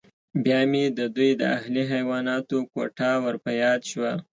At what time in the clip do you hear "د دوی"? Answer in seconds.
0.99-1.31